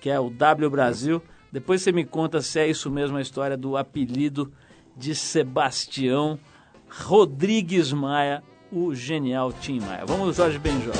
[0.00, 1.20] que é o W Brasil.
[1.50, 4.52] Depois você me conta se é isso mesmo a história do apelido
[4.96, 6.38] de Sebastião
[6.88, 10.06] Rodrigues Maia, o genial Tim Maia.
[10.06, 10.94] Vamos, Jorge Benjor.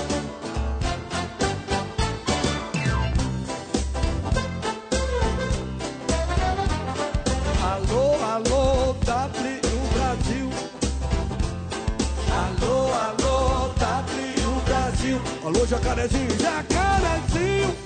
[15.54, 17.76] Alô, jacarezinho, jacarezinho,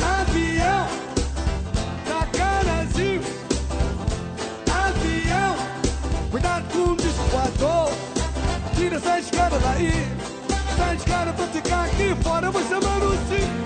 [0.00, 0.86] avião,
[2.06, 3.20] jacarezinho,
[4.72, 5.56] avião,
[6.30, 7.90] cuidado com o discoador,
[8.76, 9.90] tira essa escada daí,
[10.72, 13.65] essa escada pra ficar aqui fora, você manda o sim,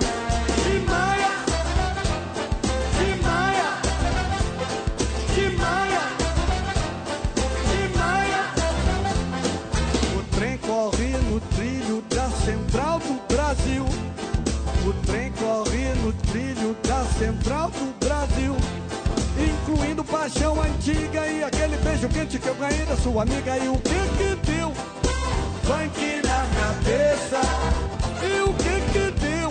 [23.02, 23.56] sua amiga.
[23.56, 24.72] E o que que deu?
[25.64, 27.40] Funk na cabeça.
[28.22, 29.50] E o que que deu?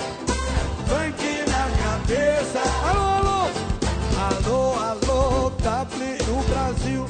[0.90, 2.62] Funk na cabeça.
[2.90, 3.40] Alô, alô.
[4.30, 7.06] Alô, alô, W Brasil.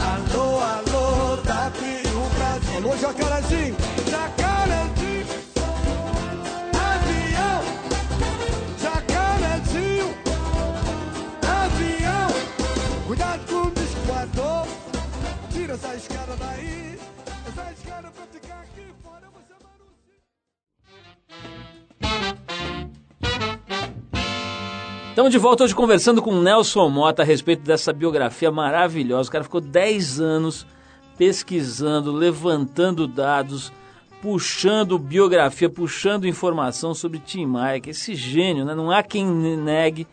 [0.00, 2.76] Alô, alô, W Brasil.
[2.76, 3.76] Alô, Jacarezinho,
[16.34, 16.98] escada daí.
[18.14, 19.54] Pra ficar aqui fora, você
[25.10, 29.28] Estamos de volta hoje conversando com Nelson Mota a respeito dessa biografia maravilhosa.
[29.28, 30.66] O cara ficou 10 anos
[31.16, 33.72] pesquisando, levantando dados,
[34.20, 38.74] puxando biografia, puxando informação sobre Tim Maia, é esse gênio, né?
[38.74, 40.08] Não há quem negue.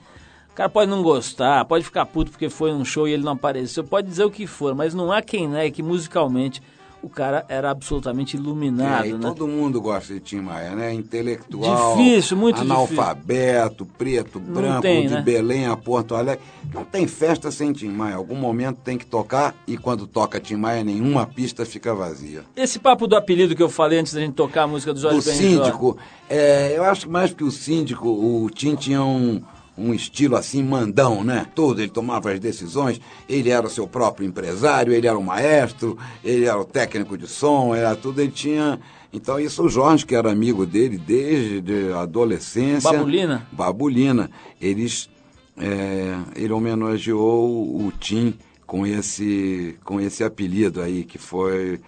[0.62, 3.32] O cara pode não gostar, pode ficar puto porque foi num show e ele não
[3.32, 6.62] apareceu, pode dizer o que for, mas não há quem negue que musicalmente
[7.02, 9.20] o cara era absolutamente iluminado, É, e né?
[9.22, 10.94] todo mundo gosta de Tim Maia, né?
[10.94, 15.22] Intelectual, Difícil, muito analfabeto, preto, Não branco, tem, de né?
[15.24, 16.46] Belém a Porto Alegre.
[16.72, 18.18] Não tem festa sem Tim Maia.
[18.18, 22.44] Algum momento tem que tocar e quando toca Tim Maia, nenhuma pista fica vazia.
[22.56, 25.18] Esse papo do apelido que eu falei antes da gente tocar a música do Jorge
[25.18, 25.98] O síndico,
[26.30, 29.42] é, eu acho que mais que o síndico, o Tim tinha um,
[29.78, 31.48] um estilo assim mandão, né?
[31.56, 35.98] Tudo, ele tomava as decisões, ele era o seu próprio empresário, ele era o maestro,
[36.24, 38.80] ele era o técnico de som, era tudo, ele tinha...
[39.14, 42.92] Então isso o Jorge, que era amigo dele desde a adolescência...
[42.92, 43.48] Babulina?
[43.52, 44.32] Babulina.
[44.60, 45.10] Eles,
[45.58, 51.82] é, ele homenageou o Tim com esse, com esse apelido aí, que foi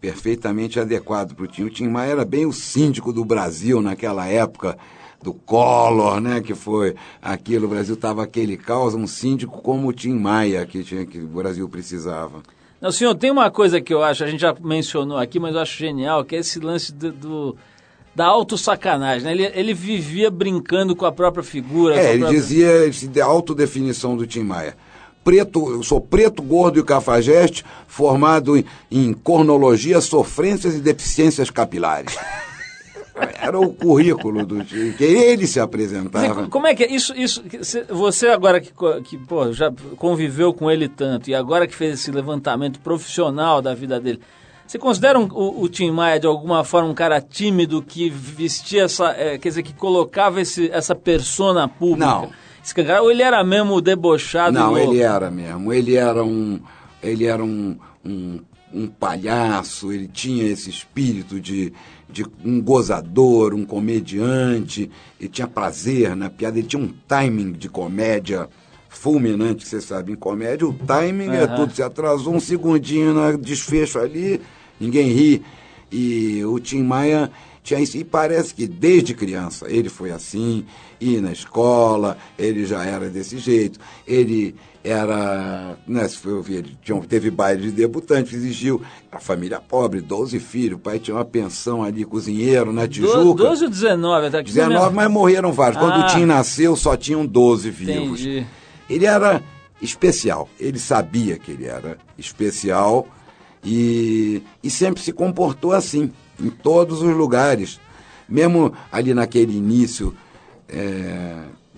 [0.00, 1.64] perfeitamente adequado para o Tim.
[1.64, 4.78] O Tim Maia era bem o síndico do Brasil naquela época,
[5.22, 9.92] do Collor, né, que foi aquilo, o Brasil estava aquele caos, um síndico como o
[9.92, 12.40] Tim Maia que, tinha, que o Brasil precisava.
[12.80, 15.60] Não, senhor, tem uma coisa que eu acho, a gente já mencionou aqui, mas eu
[15.60, 17.56] acho genial, que é esse lance do, do-
[18.14, 19.24] da autossacanagem.
[19.24, 19.32] Né?
[19.32, 21.94] Ele, ele vivia brincando com a própria figura.
[21.94, 24.76] a É, ele própria- dizia de autodefinição do Tim Maia.
[25.24, 32.16] Preto, eu sou preto, gordo e cafajeste, formado em, em cornologia, sofrências e deficiências capilares.
[33.40, 36.44] Era o currículo do Tim, que ele se apresentava.
[36.44, 37.14] co- como é que é isso?
[37.16, 37.42] isso
[37.88, 38.72] você agora que,
[39.04, 43.74] que pô, já conviveu com ele tanto e agora que fez esse levantamento profissional da
[43.74, 44.20] vida dele,
[44.66, 48.84] Você considera um, o, o, Tim Maia de alguma forma um cara tímido que vestia
[48.84, 52.06] essa, é, quer dizer, que colocava esse, essa persona pública?
[52.06, 52.30] Não.
[52.62, 54.52] Escancar, ou ele era mesmo debochado?
[54.52, 55.72] Não, ele era mesmo.
[55.72, 56.60] Ele era um,
[57.02, 58.40] ele era um, um,
[58.74, 59.90] um palhaço.
[59.90, 61.72] Ele tinha esse espírito de,
[62.10, 64.90] de um gozador, um comediante.
[65.20, 66.58] Ele tinha prazer na piada.
[66.58, 68.48] Ele tinha um timing de comédia
[68.88, 71.34] fulminante, que você sabe, em comédia, o timing uhum.
[71.34, 71.74] é tudo.
[71.74, 74.40] Se atrasou um segundinho no desfecho ali,
[74.80, 75.42] ninguém ri.
[75.90, 77.30] E o Tim Maia
[77.62, 77.96] tinha isso.
[77.96, 80.64] E parece que desde criança ele foi assim,
[81.00, 83.78] e na escola, ele já era desse jeito.
[84.06, 84.54] Ele
[84.88, 90.38] era, né, se foi ele tinha, teve baile de debutante, exigiu a família pobre, 12
[90.40, 93.42] filhos, o pai tinha uma pensão ali, cozinheiro, na Tijuca.
[93.44, 94.26] 12 ou 19?
[94.28, 95.76] Até 19, mas morreram vários.
[95.76, 95.80] Ah.
[95.80, 98.20] Quando o Tim nasceu, só tinham 12 vivos.
[98.20, 98.46] Entendi.
[98.88, 99.42] Ele era
[99.80, 103.06] especial, ele sabia que ele era especial
[103.62, 107.78] e, e sempre se comportou assim, em todos os lugares.
[108.28, 110.14] Mesmo ali naquele início,
[110.68, 111.27] é,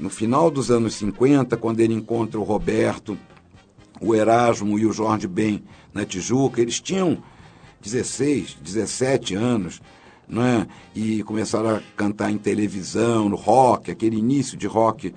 [0.01, 3.17] no final dos anos 50, quando ele encontra o Roberto,
[4.01, 7.19] o Erasmo e o Jorge Ben na Tijuca, eles tinham
[7.83, 9.81] 16, 17 anos,
[10.27, 10.67] né?
[10.95, 15.15] e começaram a cantar em televisão, no rock, aquele início de rock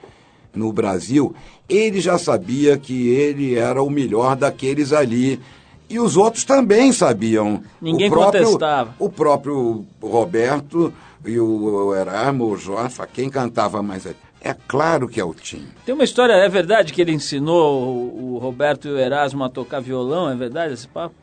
[0.54, 1.34] no Brasil,
[1.67, 5.39] ele já sabia que ele era o melhor daqueles ali.
[5.89, 7.62] E os outros também sabiam.
[7.82, 8.96] Ninguém o próprio, contestava.
[9.00, 10.93] O próprio Roberto
[11.26, 14.15] e o Erasmo, o Jorge, quem cantava mais ali?
[14.43, 15.65] É claro que é o Tim.
[15.86, 19.79] Tem uma história, é verdade que ele ensinou o, Roberto e o Erasmo a tocar
[19.79, 21.15] violão, é verdade esse papo?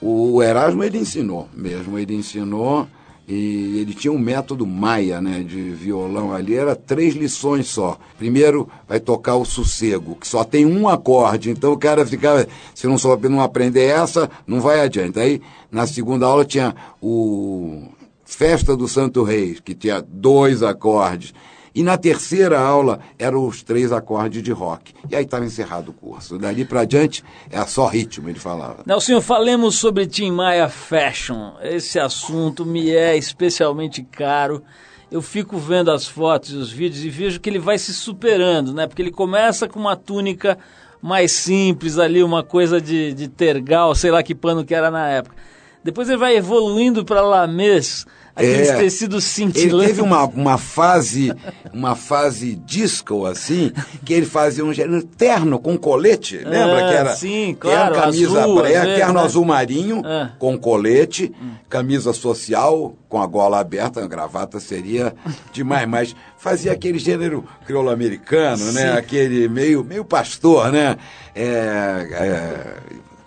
[0.00, 2.88] O Erasmo ele ensinou mesmo, ele ensinou
[3.28, 7.98] e ele tinha um método maia, né, de violão ali, era três lições só.
[8.18, 12.86] Primeiro vai tocar o sossego, que só tem um acorde, então o cara ficava, se
[12.86, 15.20] não souber não aprender essa, não vai adiante.
[15.20, 17.82] Aí na segunda aula tinha o
[18.24, 21.34] Festa do Santo Reis, que tinha dois acordes.
[21.74, 24.92] E na terceira aula eram os três acordes de rock.
[25.10, 26.38] E aí estava encerrado o curso.
[26.38, 28.82] Dali para diante é só ritmo, ele falava.
[28.86, 31.52] Nelson, falemos sobre Tim Maia Fashion.
[31.62, 34.62] Esse assunto me é especialmente caro.
[35.10, 38.72] Eu fico vendo as fotos e os vídeos e vejo que ele vai se superando,
[38.72, 38.86] né?
[38.86, 40.58] Porque ele começa com uma túnica
[41.02, 45.08] mais simples ali, uma coisa de, de tergal, sei lá que pano que era na
[45.08, 45.36] época.
[45.82, 49.72] Depois ele vai evoluindo para lamês Aqueles é, tecidos cintilantes.
[49.72, 51.34] Ele teve uma, uma fase,
[51.72, 53.70] uma fase disco, assim,
[54.04, 56.86] que ele fazia um gênero terno com colete, lembra?
[56.86, 59.20] Ah, que era, sim, claro, era camisa azul, vezes, terno né?
[59.20, 60.30] azul marinho Ah.
[60.38, 61.30] com colete,
[61.68, 65.14] camisa social com a gola aberta, a gravata seria
[65.52, 68.92] demais, mas fazia aquele gênero crioulo americano, né?
[68.92, 70.96] Aquele meio, meio pastor, né?
[71.34, 72.76] É, é,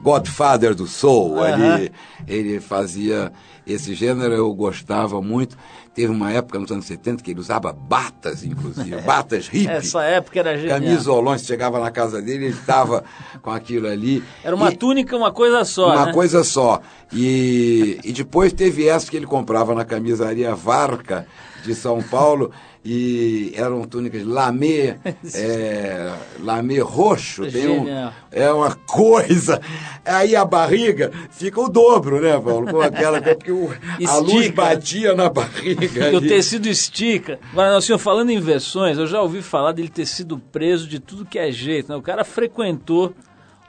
[0.05, 1.73] Godfather do Soul, Aham.
[1.73, 1.91] ali,
[2.27, 3.31] ele fazia
[3.65, 5.57] esse gênero, eu gostava muito.
[5.95, 9.67] Teve uma época nos anos 70 que ele usava batas, inclusive, batas hippie.
[9.67, 10.79] Essa época era genial.
[10.79, 13.03] Camisolões, chegava na casa dele, ele estava
[13.41, 14.23] com aquilo ali.
[14.43, 16.13] Era uma E- túnica, uma coisa só, uma né?
[16.13, 16.81] coisa só.
[17.11, 21.25] E, e depois teve essa que ele comprava na camisaria Varca
[21.63, 22.51] de São Paulo.
[22.87, 24.95] E eram túnicas lamê,
[25.33, 27.49] é, lamê roxo.
[27.51, 29.59] Tem um, é uma coisa.
[30.05, 32.67] Aí a barriga fica o dobro, né, Paulo?
[32.71, 33.71] Com aquela, porque o-
[34.07, 35.81] a luz batia na barriga.
[35.87, 37.39] Porque o tecido estica.
[37.51, 40.99] Agora, não, senhor, falando em versões, eu já ouvi falar dele ter sido preso de
[40.99, 41.89] tudo que é jeito.
[41.89, 41.95] Né?
[41.95, 43.15] O cara frequentou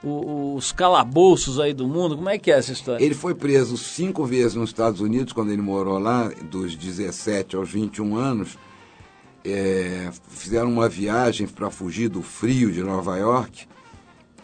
[0.05, 2.17] os calabouços aí do mundo.
[2.17, 3.03] Como é que é essa história?
[3.03, 7.71] Ele foi preso cinco vezes nos Estados Unidos, quando ele morou lá, dos 17 aos
[7.71, 8.59] 21 anos.
[9.49, 13.67] É, fizeram uma viagem para fugir do frio de Nova York.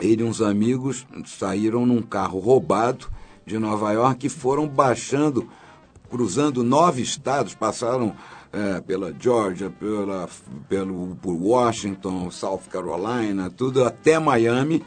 [0.00, 3.10] Ele e uns amigos saíram num carro roubado
[3.44, 5.48] de Nova York e foram baixando,
[6.08, 8.14] cruzando nove estados, passaram
[8.52, 10.28] é, pela Georgia, pela,
[10.68, 14.84] pelo, por Washington, South Carolina, tudo até Miami.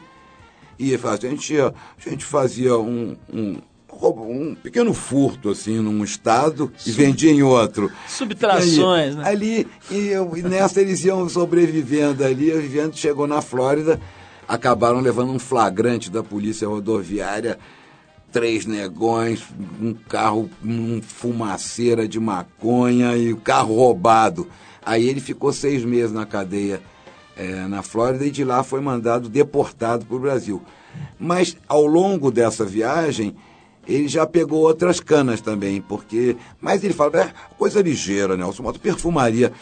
[0.78, 3.56] E a gente, a gente fazia um, um,
[4.04, 7.90] um pequeno furto assim num estado e vendia em outro.
[8.08, 9.24] Subtrações, aí, né?
[9.28, 14.00] Ali, e, eu- e nessa eles iam sobrevivendo ali, vivendo, chegou na Flórida,
[14.46, 17.58] acabaram levando um flagrante da polícia rodoviária,
[18.30, 19.42] três negões,
[19.80, 24.46] um carro, um fumaceira de maconha e o carro roubado.
[24.84, 26.80] Aí ele ficou seis meses na cadeia
[27.36, 30.62] eh, na Flórida e de lá foi mandado deportado para o Brasil.
[31.18, 33.34] Mas ao longo dessa viagem,
[33.86, 36.36] ele já pegou outras canas também, porque.
[36.60, 39.52] Mas ele fala, é coisa ligeira, Nelson, uma perfumaria.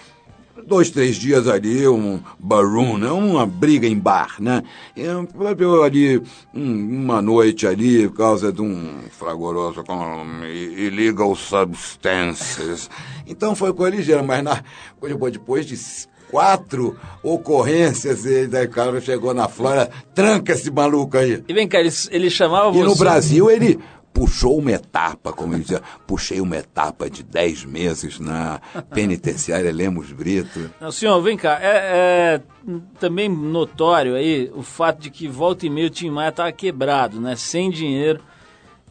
[0.67, 3.11] dois, três dias ali, um barroom, né?
[3.11, 4.63] uma briga em bar, né?
[4.97, 5.29] Eu,
[5.83, 6.23] ali,
[6.55, 12.89] um, uma noite ali, por causa de um fragoroso com illegal substances.
[13.27, 14.63] Então foi coisa ligeira, mas na,
[15.03, 15.79] depois de
[16.31, 21.45] quatro ocorrências, e daí o cara chegou na Flórida, tranca esse maluco aí.
[21.47, 22.85] E vem cá, ele, ele chamava E você...
[22.85, 23.79] no Brasil ele
[24.15, 28.61] puxou uma etapa, como ele dizia, puxei uma etapa de dez meses na
[28.95, 30.71] penitenciária Lemos Brito.
[30.81, 32.41] Não, senhor, vem cá, é, é
[33.01, 37.21] também notório aí o fato de que volta e meia o Tim Maia tava quebrado,
[37.21, 38.21] né, sem dinheiro,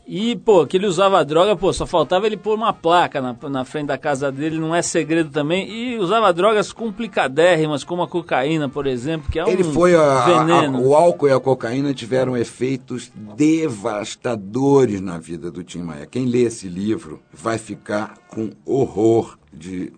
[0.06, 3.64] e, pô, que ele usava droga, pô, só faltava ele pôr uma placa na, na
[3.64, 5.70] frente da casa dele, não é segredo também.
[5.70, 10.26] E usava drogas complicadérrimas, como a cocaína, por exemplo, que é um Ele foi a,
[10.26, 10.78] veneno.
[10.78, 16.06] a- o álcool e a cocaína tiveram efeitos devastadores na vida do Tim Maia.
[16.06, 19.94] Quem lê esse livro vai ficar com horror de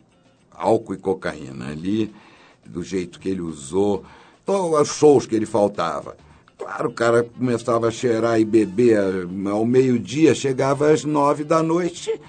[0.51, 2.13] álcool e cocaína ali,
[2.65, 4.03] do jeito que ele usou,
[4.45, 6.15] todos os shows que ele faltava.
[6.57, 8.97] Claro, o cara começava a cheirar e beber
[9.51, 12.19] ao meio-dia, chegava às nove da noite,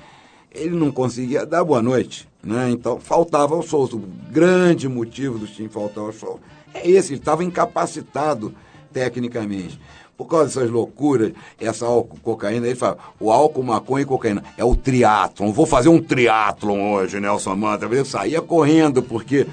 [0.50, 2.70] ele não conseguia dar boa noite, né?
[2.70, 3.84] Então faltava ao show.
[3.84, 6.40] O grande motivo do Tim faltar ao show
[6.74, 8.54] é esse, ele estava incapacitado
[8.92, 9.78] tecnicamente.
[10.16, 14.64] Por causa dessas loucuras, essa álcool, cocaína, ele fala, o álcool, maconha e cocaína é
[14.64, 15.52] o triatlon.
[15.52, 17.84] Vou fazer um triatlon hoje, Nelson Manta.
[17.84, 19.46] Eu saía correndo, porque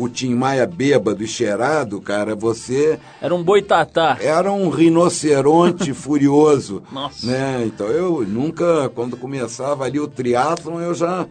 [0.00, 4.16] o Tim Maia bêbado e cheirado, cara, você Era um boitatá.
[4.20, 6.82] era um rinoceronte furioso.
[6.90, 7.26] Nossa.
[7.26, 7.64] Né?
[7.66, 11.26] Então eu nunca, quando começava ali o triatlon, eu já.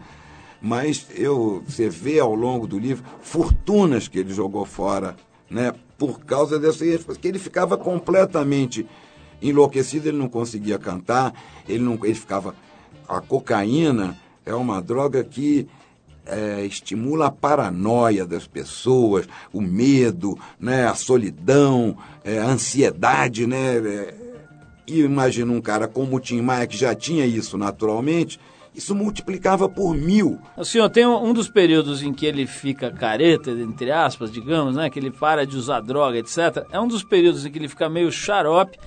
[0.62, 5.16] Mas eu, você vê ao longo do livro fortunas que ele jogou fora,
[5.50, 5.72] né?
[5.98, 8.86] Por causa dessa porque ele ficava completamente
[9.42, 11.34] enlouquecido, ele não conseguia cantar,
[11.68, 12.54] ele não, ele ficava.
[13.08, 14.16] A cocaína
[14.46, 15.66] é uma droga que
[16.26, 23.76] é, estimula a paranoia das pessoas, o medo, né, a solidão, é, a ansiedade, né?
[23.76, 24.14] é,
[24.86, 28.40] e imagina um cara como o Tim Maia, que já tinha isso naturalmente,
[28.74, 30.38] isso multiplicava por mil.
[30.56, 34.88] O senhor tem um, dos períodos em que ele fica careta, entre aspas, digamos, né?
[34.88, 36.64] Que ele para de usar droga, etc.
[36.70, 38.78] É um dos períodos em que ele fica meio xarope,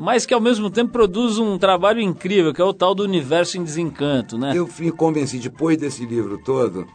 [0.00, 3.58] mas que ao mesmo tempo produz um trabalho incrível, que é o tal do universo
[3.58, 4.54] em desencanto, né?
[4.56, 6.86] Eu fui convencido, depois desse livro todo,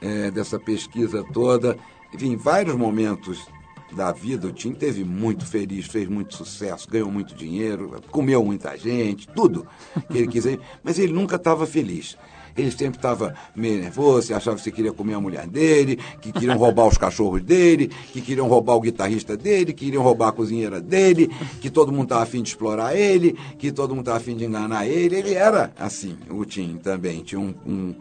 [0.00, 1.76] é, dessa pesquisa toda,
[2.14, 3.46] enfim, em vários momentos
[3.92, 8.78] da vida, o Tim teve muito feliz, fez muito sucesso, ganhou muito dinheiro, comeu muita
[8.78, 9.66] gente, tudo
[10.10, 12.16] que ele quiser, mas ele nunca estava feliz.
[12.56, 16.56] Ele sempre estava meio nervoso, achava que você queria comer a mulher dele, que queriam
[16.56, 20.80] roubar os cachorros dele, que queriam roubar o guitarrista dele, que queriam roubar a cozinheira
[20.80, 21.28] dele,
[21.60, 24.86] que todo mundo estava afim de explorar ele, que todo mundo estava afim de enganar
[24.86, 25.16] ele.
[25.16, 27.22] Ele era assim, o Tim também.
[27.22, 27.94] Tinha um- um,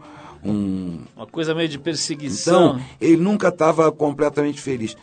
[0.46, 2.76] um Uma coisa meio de perseguição.
[2.78, 4.96] então, ele nunca estava completamente feliz.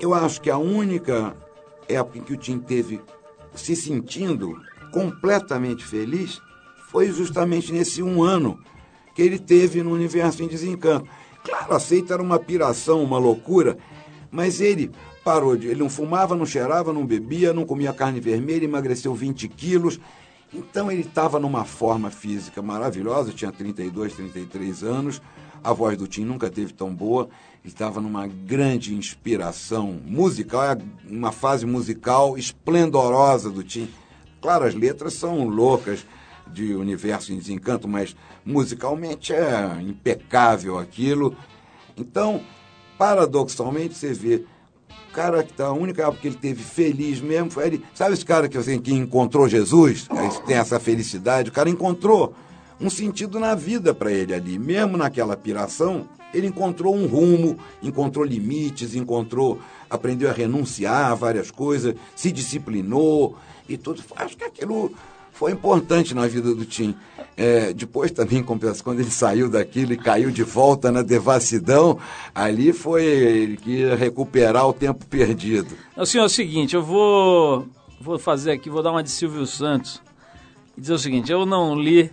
[0.00, 1.36] Eu acho que a única
[1.88, 2.98] época em que o Tim teve
[3.54, 4.58] se sentindo
[4.92, 6.40] completamente feliz
[6.90, 8.58] foi justamente nesse um ano
[9.14, 11.08] que ele teve no Universo em Desencanto.
[11.44, 13.76] Claro, aceita era uma piração, uma loucura,
[14.30, 14.90] mas ele
[15.22, 15.68] parou de.
[15.68, 20.00] Ele não fumava, não cheirava, não bebia, não comia carne vermelha, emagreceu 20 quilos.
[20.52, 25.20] Então ele estava numa forma física maravilhosa, tinha 32, 33 anos,
[25.62, 27.28] a voz do Tim nunca teve tão boa,
[27.62, 33.90] ele estava numa grande inspiração musical, é uma fase musical esplendorosa do Tim.
[34.40, 36.06] Claro, as letras são loucas
[36.52, 41.36] de Universo em Desencanto, mas musicalmente é impecável aquilo.
[41.96, 42.40] Então,
[42.96, 44.44] paradoxalmente, você vê
[45.08, 47.84] o cara que tá, a única época que ele teve feliz mesmo foi ele.
[47.94, 50.08] Sabe esse cara que, assim, que encontrou Jesus?
[50.08, 51.50] Que tem essa felicidade?
[51.50, 52.34] O cara encontrou
[52.80, 54.58] um sentido na vida para ele ali.
[54.58, 59.58] Mesmo naquela piração, ele encontrou um rumo, encontrou limites, encontrou.
[59.88, 63.36] aprendeu a renunciar a várias coisas, se disciplinou
[63.68, 64.02] e tudo.
[64.16, 64.92] Acho que aquilo
[65.38, 66.96] foi importante na vida do Tim.
[67.36, 68.42] É, depois também,
[68.82, 71.96] quando ele saiu daquilo e caiu de volta na devassidão,
[72.34, 75.76] ali foi ele que ia recuperar o tempo perdido.
[75.96, 77.68] Não, senhor, é o seguinte, eu vou,
[78.00, 80.02] vou fazer aqui, vou dar uma de Silvio Santos
[80.76, 82.10] e dizer o seguinte, eu não li,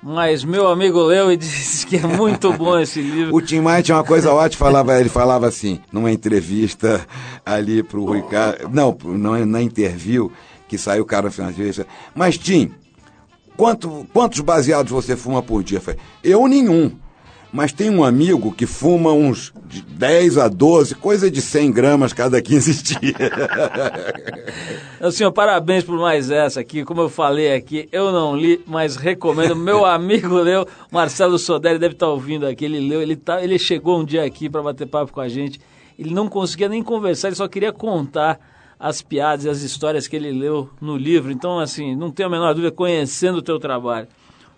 [0.00, 3.34] mas meu amigo leu e disse que é muito bom esse livro.
[3.34, 7.04] O Tim Maia tinha uma coisa ótima, falava, ele falava assim, numa entrevista
[7.44, 10.30] ali pro Rui Carlos, não, não, na interview,
[10.68, 12.72] que saiu o cara no final entrevista, mas Tim,
[13.56, 15.78] quanto, quantos baseados você fuma por dia?
[15.78, 16.92] Eu falei, eu nenhum.
[17.50, 22.12] Mas tem um amigo que fuma uns de 10 a 12, coisa de 100 gramas
[22.12, 23.16] cada 15 dias.
[25.10, 26.84] Senhor, parabéns por mais essa aqui.
[26.84, 29.56] Como eu falei aqui, eu não li, mas recomendo.
[29.56, 32.66] Meu amigo leu, Marcelo Sodelli deve estar ouvindo aqui.
[32.66, 35.58] Ele leu, ele, tá, ele chegou um dia aqui para bater papo com a gente.
[35.98, 38.38] Ele não conseguia nem conversar, ele só queria contar
[38.78, 41.32] as piadas e as histórias que ele leu no livro.
[41.32, 44.06] Então, assim, não tenho a menor dúvida, conhecendo o teu trabalho,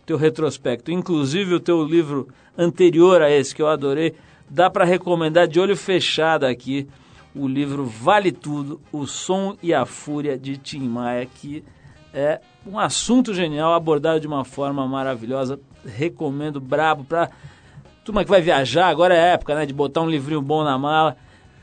[0.02, 4.14] o teu retrospecto, inclusive o teu livro anterior a esse, que eu adorei,
[4.48, 6.86] dá para recomendar de olho fechado aqui
[7.34, 11.64] o livro Vale Tudo, O Som e a Fúria de Tim Maia, que
[12.12, 15.60] é um assunto genial, abordado de uma forma maravilhosa.
[15.86, 17.30] Recomendo brabo para
[18.04, 21.16] turma que vai viajar, agora é época, né, de botar um livrinho bom na mala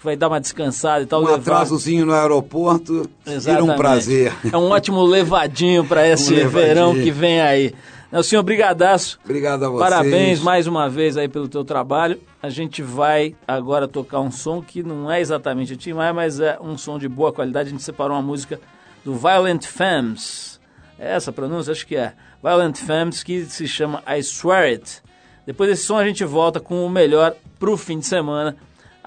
[0.04, 1.22] vai dar uma descansada e tal.
[1.22, 1.38] Um levar...
[1.38, 4.34] atrasozinho no aeroporto vira um prazer.
[4.52, 7.74] É um ótimo levadinho para esse um verão que vem aí.
[8.12, 9.20] Nelson, brigadaço.
[9.26, 9.90] Obrigado a vocês.
[9.90, 12.20] Parabéns mais uma vez aí pelo teu trabalho.
[12.42, 16.40] A gente vai agora tocar um som que não é exatamente o Tim Maia, mas
[16.40, 17.68] é um som de boa qualidade.
[17.68, 18.62] A gente separou uma música
[19.04, 20.58] do Violent Femmes.
[20.98, 21.72] É essa pronúncia?
[21.72, 22.14] Acho que é.
[22.42, 25.02] Violent Femmes, que se chama I Swear It.
[25.46, 28.56] Depois desse som a gente volta com o melhor pro fim de semana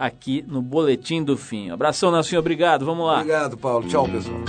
[0.01, 1.71] aqui no Boletim do Fim.
[1.71, 2.87] Abração, Nelson, obrigado.
[2.87, 3.19] Vamos lá.
[3.19, 3.87] Obrigado, Paulo.
[3.87, 4.41] Tchau, pessoal.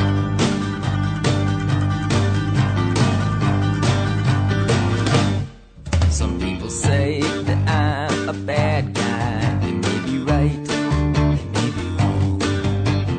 [6.10, 9.60] Some people say that I'm a bad guy.
[9.62, 12.40] They may be right, they may be wrong.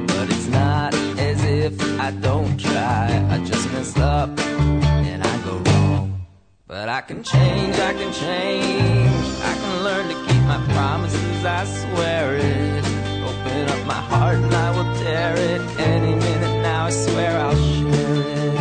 [0.07, 3.09] But it's not as if I don't try.
[3.31, 6.25] I just mess up and I go wrong.
[6.67, 9.27] But I can change, I can change.
[9.43, 12.85] I can learn to keep my promises, I swear it.
[13.25, 15.61] Open up my heart and I will tear it.
[15.79, 18.53] Any minute now, I swear I'll share it.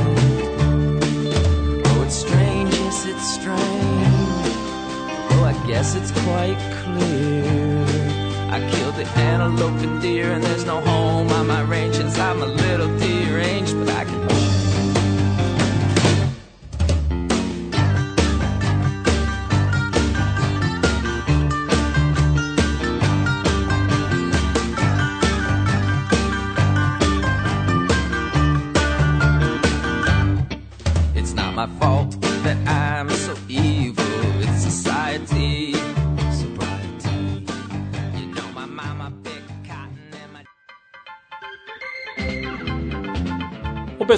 [1.88, 4.56] Oh, it's strange, yes, it's strange.
[5.32, 7.86] Oh, I guess it's quite clear.
[8.50, 12.42] I killed the antelope and deer, and there's no home on my range since I'm
[12.42, 14.31] a little deranged, but I can